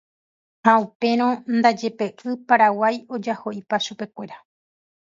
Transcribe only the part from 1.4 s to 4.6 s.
ndaje pe y Paraguái ojaho'ipa chupekuéra.